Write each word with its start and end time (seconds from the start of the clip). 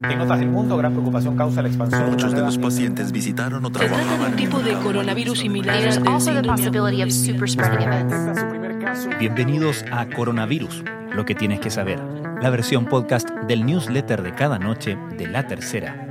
En 0.00 0.20
otras 0.20 0.38
del 0.38 0.48
mundo, 0.48 0.76
gran 0.76 0.92
preocupación 0.92 1.36
causa 1.36 1.60
la 1.60 1.66
expansión. 1.66 2.10
Muchos 2.10 2.32
de 2.32 2.40
los 2.40 2.56
pacientes 2.56 3.10
visitaron 3.10 3.64
o 3.64 3.68
Se 3.68 3.88
trata 3.88 4.16
de 4.16 4.26
un 4.26 4.36
tipo 4.36 4.60
de 4.60 4.74
coronavirus 4.74 5.40
similar 5.40 5.76
al 5.76 6.04
caso. 8.78 9.10
Bienvenidos 9.18 9.84
a 9.90 10.06
Coronavirus, 10.06 10.84
lo 11.12 11.24
que 11.24 11.34
tienes 11.34 11.58
que 11.58 11.70
saber, 11.70 11.98
la 12.40 12.48
versión 12.48 12.86
podcast 12.86 13.28
del 13.48 13.66
newsletter 13.66 14.22
de 14.22 14.32
cada 14.36 14.60
noche 14.60 14.96
de 15.16 15.26
La 15.26 15.48
Tercera, 15.48 16.08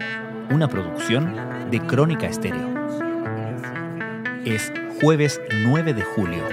una 0.51 0.67
producción 0.67 1.33
de 1.71 1.79
Crónica 1.79 2.27
Estéreo. 2.27 2.67
Es 4.43 4.73
jueves 4.99 5.39
9 5.63 5.93
de 5.93 6.01
julio. 6.04 6.43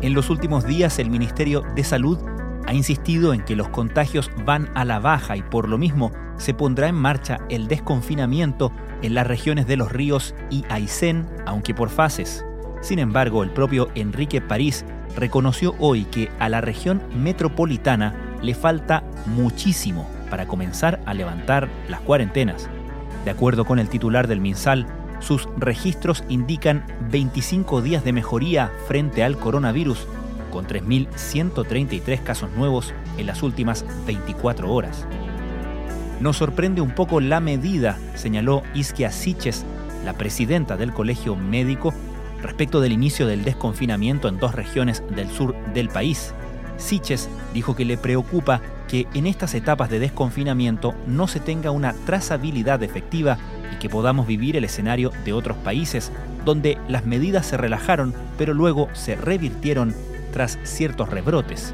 En 0.00 0.14
los 0.14 0.30
últimos 0.30 0.64
días 0.66 0.98
el 0.98 1.10
Ministerio 1.10 1.60
de 1.74 1.84
Salud 1.84 2.18
ha 2.66 2.74
insistido 2.74 3.32
en 3.32 3.42
que 3.42 3.56
los 3.56 3.68
contagios 3.68 4.30
van 4.44 4.70
a 4.74 4.84
la 4.84 4.98
baja 4.98 5.36
y 5.36 5.42
por 5.42 5.68
lo 5.68 5.78
mismo 5.78 6.12
se 6.36 6.54
pondrá 6.54 6.88
en 6.88 6.96
marcha 6.96 7.38
el 7.48 7.68
desconfinamiento 7.68 8.72
en 9.02 9.14
las 9.14 9.26
regiones 9.26 9.66
de 9.66 9.76
Los 9.76 9.92
Ríos 9.92 10.34
y 10.50 10.64
Aysén, 10.68 11.26
aunque 11.46 11.74
por 11.74 11.88
fases. 11.88 12.44
Sin 12.80 12.98
embargo, 12.98 13.42
el 13.42 13.50
propio 13.50 13.88
Enrique 13.94 14.40
París 14.40 14.84
reconoció 15.16 15.74
hoy 15.78 16.04
que 16.04 16.30
a 16.38 16.48
la 16.48 16.60
región 16.60 17.00
metropolitana 17.16 18.14
le 18.42 18.54
falta 18.54 19.02
muchísimo 19.26 20.08
para 20.30 20.46
comenzar 20.46 21.00
a 21.06 21.14
levantar 21.14 21.68
las 21.88 22.00
cuarentenas. 22.00 22.68
De 23.24 23.30
acuerdo 23.30 23.64
con 23.64 23.78
el 23.78 23.88
titular 23.88 24.28
del 24.28 24.40
MinSal, 24.40 24.86
sus 25.20 25.48
registros 25.56 26.22
indican 26.28 26.84
25 27.10 27.80
días 27.80 28.04
de 28.04 28.12
mejoría 28.12 28.70
frente 28.86 29.24
al 29.24 29.38
coronavirus, 29.38 30.06
con 30.56 30.66
3.133 30.66 32.22
casos 32.22 32.50
nuevos 32.56 32.94
en 33.18 33.26
las 33.26 33.42
últimas 33.42 33.84
24 34.06 34.72
horas. 34.72 35.06
Nos 36.18 36.38
sorprende 36.38 36.80
un 36.80 36.92
poco 36.94 37.20
la 37.20 37.40
medida, 37.40 37.98
señaló 38.14 38.62
Isquia 38.72 39.12
Siches, 39.12 39.66
la 40.02 40.14
presidenta 40.14 40.78
del 40.78 40.94
Colegio 40.94 41.36
Médico, 41.36 41.92
respecto 42.40 42.80
del 42.80 42.92
inicio 42.92 43.26
del 43.26 43.44
desconfinamiento 43.44 44.28
en 44.28 44.38
dos 44.38 44.54
regiones 44.54 45.02
del 45.14 45.28
sur 45.28 45.54
del 45.74 45.90
país. 45.90 46.32
Siches 46.78 47.28
dijo 47.52 47.76
que 47.76 47.84
le 47.84 47.98
preocupa 47.98 48.62
que 48.88 49.06
en 49.12 49.26
estas 49.26 49.52
etapas 49.52 49.90
de 49.90 49.98
desconfinamiento 49.98 50.94
no 51.06 51.28
se 51.28 51.38
tenga 51.38 51.70
una 51.70 51.92
trazabilidad 52.06 52.82
efectiva 52.82 53.36
y 53.74 53.76
que 53.76 53.90
podamos 53.90 54.26
vivir 54.26 54.56
el 54.56 54.64
escenario 54.64 55.10
de 55.26 55.34
otros 55.34 55.58
países, 55.58 56.10
donde 56.46 56.78
las 56.88 57.04
medidas 57.04 57.44
se 57.44 57.58
relajaron 57.58 58.14
pero 58.38 58.54
luego 58.54 58.88
se 58.94 59.16
revirtieron 59.16 59.94
tras 60.36 60.58
ciertos 60.64 61.08
rebrotes. 61.08 61.72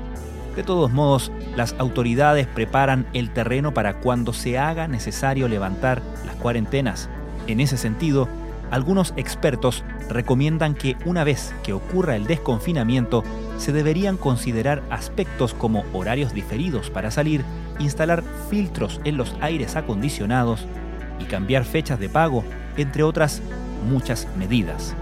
De 0.55 0.63
todos 0.63 0.93
modos, 0.93 1.33
las 1.57 1.75
autoridades 1.81 2.47
preparan 2.47 3.09
el 3.13 3.33
terreno 3.33 3.75
para 3.75 3.95
cuando 3.99 4.33
se 4.33 4.57
haga 4.57 4.87
necesario 4.87 5.49
levantar 5.49 6.01
las 6.25 6.37
cuarentenas. 6.37 7.09
En 7.49 7.59
ese 7.59 7.77
sentido, 7.77 8.29
algunos 8.71 9.15
expertos 9.17 9.83
recomiendan 10.09 10.77
que 10.77 10.97
una 11.05 11.25
vez 11.25 11.53
que 11.65 11.73
ocurra 11.73 12.15
el 12.15 12.29
desconfinamiento, 12.29 13.25
se 13.59 13.73
deberían 13.73 14.17
considerar 14.17 14.81
aspectos 14.91 15.55
como 15.55 15.83
horarios 15.93 16.33
diferidos 16.33 16.89
para 16.89 17.11
salir, 17.11 17.45
instalar 17.81 18.23
filtros 18.49 19.01
en 19.03 19.17
los 19.17 19.35
aires 19.41 19.75
acondicionados 19.75 20.67
y 21.19 21.25
cambiar 21.25 21.65
fechas 21.65 21.99
de 21.99 22.09
pago, 22.09 22.45
entre 22.77 23.03
otras 23.03 23.43
muchas 23.91 24.29
medidas. 24.39 24.95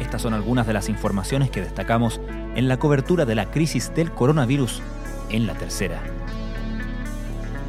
Estas 0.00 0.22
son 0.22 0.34
algunas 0.34 0.66
de 0.66 0.72
las 0.72 0.88
informaciones 0.88 1.50
que 1.50 1.62
destacamos 1.62 2.20
en 2.54 2.68
la 2.68 2.78
cobertura 2.78 3.24
de 3.24 3.34
la 3.34 3.50
crisis 3.50 3.92
del 3.94 4.10
coronavirus 4.10 4.82
en 5.30 5.46
la 5.46 5.54
tercera. 5.54 6.00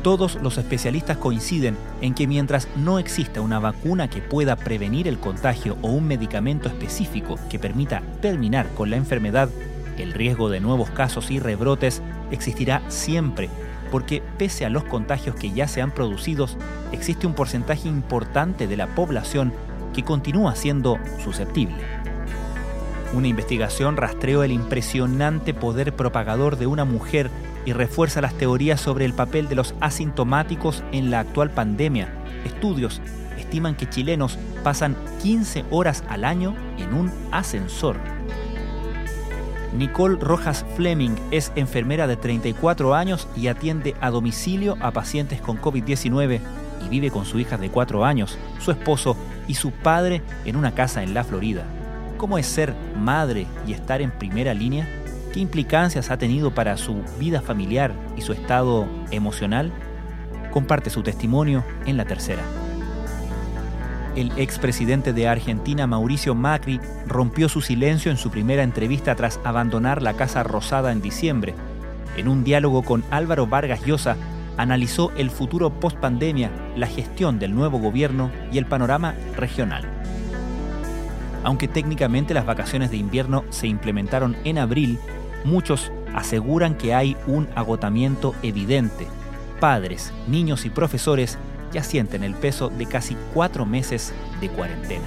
Todos 0.04 0.36
los 0.42 0.58
especialistas 0.58 1.18
coinciden 1.18 1.78
en 2.02 2.14
que 2.14 2.28
mientras 2.28 2.68
no 2.78 3.00
exista 3.00 3.42
una 3.42 3.60
vacuna 3.60 4.10
que 4.10 4.22
pueda 4.22 4.56
prevenir 4.56 5.08
el 5.08 5.20
contagio 5.20 5.78
o 5.82 5.90
un 5.90 6.08
medicamento 6.08 6.70
específico 6.70 7.38
que 7.50 7.60
permita 7.60 8.02
terminar 8.22 8.70
con 8.76 8.90
la 8.90 8.96
enfermedad, 8.96 9.50
el 9.98 10.14
riesgo 10.14 10.50
de 10.50 10.60
nuevos 10.60 10.90
casos 10.92 11.32
y 11.32 11.40
rebrotes 11.40 12.02
existirá 12.32 12.82
siempre, 12.88 13.50
porque 13.92 14.22
pese 14.38 14.66
a 14.66 14.70
los 14.70 14.84
contagios 14.84 15.36
que 15.36 15.52
ya 15.52 15.68
se 15.68 15.82
han 15.82 15.92
producido, 15.92 16.48
existe 16.92 17.28
un 17.28 17.34
porcentaje 17.34 17.88
importante 17.90 18.68
de 18.68 18.78
la 18.78 18.88
población 18.88 19.52
que 19.94 20.04
continúa 20.04 20.56
siendo 20.56 21.00
susceptible. 21.24 21.97
Una 23.14 23.28
investigación 23.28 23.98
rastreó 23.98 24.44
el 24.44 24.52
impresionante 24.52 25.54
poder 25.54 25.96
propagador 25.96 26.58
de 26.58 26.68
una 26.68 26.86
mujer 26.86 27.32
y 27.66 27.74
refuerza 27.74 28.22
las 28.22 28.34
teorías 28.34 28.82
sobre 28.82 29.06
el 29.06 29.14
papel 29.14 29.48
de 29.48 29.56
los 29.56 29.76
asintomáticos 29.80 30.84
en 30.92 31.10
la 31.10 31.22
actual 31.22 31.52
pandemia. 31.52 32.10
Estudios 32.46 33.02
estiman 33.38 33.76
que 33.76 33.90
chilenos 33.90 34.38
pasan 34.64 34.96
15 35.22 35.66
horas 35.70 36.04
al 36.10 36.26
año 36.26 36.56
en 36.78 36.94
un 36.94 37.12
ascensor. 37.32 37.98
Nicole 39.78 40.18
Rojas 40.20 40.66
Fleming 40.76 41.16
es 41.32 41.52
enfermera 41.56 42.08
de 42.08 42.18
34 42.18 42.96
años 42.96 43.28
y 43.36 43.48
atiende 43.48 43.96
a 44.02 44.10
domicilio 44.10 44.78
a 44.80 44.92
pacientes 44.92 45.42
con 45.42 45.60
COVID-19 45.62 46.40
y 46.86 46.90
vive 46.90 47.12
con 47.12 47.26
su 47.26 47.40
hija 47.40 47.58
de 47.58 47.70
4 47.70 48.06
años, 48.06 48.38
su 48.60 48.72
esposo 48.72 49.16
y 49.48 49.56
su 49.56 49.72
padre 49.72 50.22
en 50.46 50.56
una 50.56 50.74
casa 50.74 51.04
en 51.04 51.14
la 51.14 51.24
Florida. 51.24 51.66
¿Cómo 52.18 52.40
es 52.40 52.48
ser 52.48 52.74
madre 52.96 53.46
y 53.68 53.74
estar 53.74 54.02
en 54.02 54.10
primera 54.10 54.56
línea? 54.56 54.88
¿Qué 55.32 55.40
implicancias 55.40 56.10
ha 56.10 56.18
tenido 56.18 56.50
para 56.50 56.76
su 56.76 57.04
vida 57.20 57.42
familiar 57.42 57.94
y 58.18 58.22
su 58.22 58.34
estado 58.34 58.88
emocional? 59.12 59.72
Comparte 60.52 60.90
su 60.90 61.04
testimonio 61.04 61.64
en 61.86 61.96
la 61.96 62.06
tercera. 62.06 62.42
El 64.16 64.32
expresidente 64.36 65.14
de 65.14 65.28
Argentina, 65.28 65.86
Mauricio 65.86 66.34
Macri, 66.34 66.80
rompió 67.06 67.50
su 67.50 67.62
silencio 67.62 68.10
en 68.10 68.18
su 68.18 68.32
primera 68.32 68.64
entrevista 68.64 69.14
tras 69.14 69.40
abandonar 69.44 70.02
la 70.02 70.14
Casa 70.14 70.42
Rosada 70.42 70.92
en 70.92 71.04
diciembre. 71.04 71.54
En 72.16 72.28
un 72.28 72.44
diálogo 72.44 72.82
con 72.82 73.04
Álvaro 73.12 73.46
Vargas 73.46 73.86
Llosa, 73.86 74.16
analizó 74.58 75.12
el 75.18 75.30
futuro 75.30 75.70
post-pandemia, 75.70 76.50
la 76.76 76.88
gestión 76.88 77.38
del 77.38 77.54
nuevo 77.54 77.78
gobierno 77.78 78.32
y 78.52 78.58
el 78.58 78.66
panorama 78.66 79.14
regional. 79.36 79.97
Aunque 81.48 81.70
técnicamente 81.70 82.34
las 82.34 82.46
vacaciones 82.46 82.92
de 82.92 82.98
invierno 82.98 83.46
se 83.52 83.68
implementaron 83.68 84.36
en 84.44 84.58
abril, 84.58 85.00
muchos 85.46 85.94
aseguran 86.14 86.76
que 86.76 86.94
hay 86.94 87.16
un 87.26 87.48
agotamiento 87.56 88.36
evidente. 88.44 89.08
Padres, 89.62 90.12
niños 90.28 90.66
y 90.66 90.70
profesores 90.70 91.38
ya 91.72 91.84
sienten 91.84 92.26
el 92.26 92.36
peso 92.36 92.68
de 92.68 92.86
casi 92.86 93.16
cuatro 93.34 93.66
meses 93.66 94.14
de 94.42 94.50
cuarentena. 94.50 95.06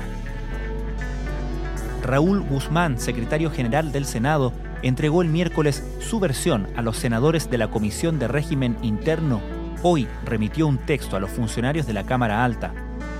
Raúl 2.02 2.40
Guzmán, 2.40 2.98
secretario 2.98 3.50
general 3.50 3.92
del 3.92 4.06
Senado, 4.06 4.54
entregó 4.80 5.20
el 5.20 5.28
miércoles 5.28 5.84
su 6.00 6.20
versión 6.20 6.68
a 6.74 6.80
los 6.80 6.96
senadores 6.96 7.50
de 7.50 7.58
la 7.58 7.70
Comisión 7.70 8.18
de 8.18 8.28
Régimen 8.28 8.78
Interno. 8.80 9.42
Hoy 9.82 10.08
remitió 10.24 10.66
un 10.68 10.78
texto 10.78 11.16
a 11.16 11.20
los 11.20 11.28
funcionarios 11.28 11.86
de 11.86 11.92
la 11.92 12.04
Cámara 12.04 12.42
Alta. 12.46 12.72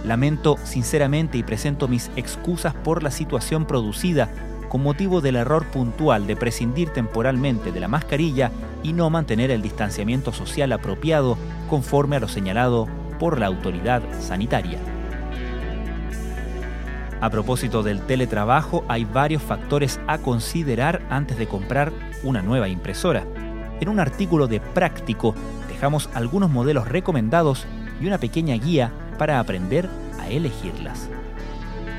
Lamento 0.05 0.57
sinceramente 0.65 1.37
y 1.39 1.43
presento 1.43 1.89
mis 1.89 2.11
excusas 2.17 2.75
por 2.75 3.03
la 3.03 3.11
situación 3.11 3.67
producida 3.67 4.31
con 4.71 4.83
motivo 4.83 5.21
del 5.21 5.37
error 5.37 5.67
puntual 5.67 6.27
de 6.27 6.37
prescindir 6.37 6.91
temporalmente 6.91 7.73
de 7.73 7.81
la 7.81 7.89
mascarilla 7.89 8.53
y 8.83 8.93
no 8.93 9.11
mantener 9.11 9.51
el 9.51 9.63
distanciamiento 9.63 10.33
social 10.33 10.73
apropiado 10.73 11.37
conforme 11.69 12.17
a 12.17 12.21
lo 12.21 12.29
señalado 12.29 12.87
por 13.19 13.39
la 13.39 13.47
autoridad 13.47 14.03
sanitaria. 14.21 14.79
A 17.21 17.29
propósito 17.29 17.83
del 17.83 18.01
teletrabajo, 18.01 18.85
hay 18.89 19.05
varios 19.05 19.43
factores 19.43 20.01
a 20.07 20.19
considerar 20.19 21.03
antes 21.11 21.37
de 21.37 21.47
comprar 21.47 21.93
una 22.23 22.41
nueva 22.41 22.69
impresora. 22.69 23.25
En 23.81 23.91
un 23.91 24.01
artículo 24.01 24.47
de 24.47 24.61
Práctico 24.61 25.35
dejamos 25.69 26.09
algunos 26.15 26.49
modelos 26.49 26.89
recomendados 26.89 27.67
y 28.01 28.07
una 28.07 28.19
pequeña 28.19 28.55
guía 28.55 28.93
para 29.21 29.39
aprender 29.39 29.87
a 30.19 30.29
elegirlas. 30.31 31.11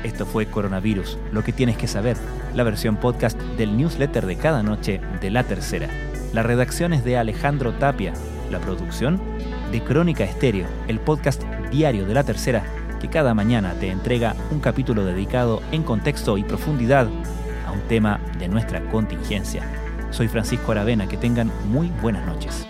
Esto 0.02 0.26
fue 0.26 0.46
Coronavirus, 0.46 1.16
lo 1.30 1.44
que 1.44 1.52
tienes 1.52 1.76
que 1.76 1.86
saber, 1.86 2.16
la 2.52 2.64
versión 2.64 2.96
podcast 2.96 3.38
del 3.56 3.76
newsletter 3.76 4.26
de 4.26 4.34
cada 4.34 4.64
noche 4.64 5.00
de 5.20 5.30
La 5.30 5.44
Tercera. 5.44 5.88
La 6.32 6.42
redacción 6.42 6.92
es 6.92 7.04
de 7.04 7.16
Alejandro 7.16 7.74
Tapia, 7.74 8.12
la 8.50 8.58
producción 8.58 9.20
de 9.70 9.84
Crónica 9.84 10.24
Estéreo, 10.24 10.66
el 10.88 10.98
podcast 10.98 11.44
diario 11.70 12.06
de 12.06 12.14
La 12.14 12.24
Tercera 12.24 12.64
que 13.00 13.06
cada 13.06 13.34
mañana 13.34 13.74
te 13.74 13.88
entrega 13.88 14.34
un 14.50 14.58
capítulo 14.58 15.04
dedicado 15.04 15.62
en 15.70 15.84
contexto 15.84 16.38
y 16.38 16.42
profundidad 16.42 17.06
a 17.64 17.70
un 17.70 17.82
tema 17.82 18.18
de 18.40 18.48
nuestra 18.48 18.80
contingencia. 18.90 19.62
Soy 20.10 20.26
Francisco 20.26 20.72
Aravena, 20.72 21.06
que 21.06 21.18
tengan 21.18 21.52
muy 21.68 21.86
buenas 22.02 22.26
noches. 22.26 22.66